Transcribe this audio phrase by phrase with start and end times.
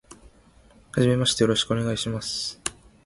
[0.93, 2.59] 初めましてよろしくお願いします。